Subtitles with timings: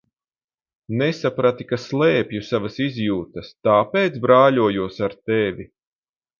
[1.01, 5.71] Nesaprati, ka slēpju savas izjūtas, tāpēc brāļojos ar tevi?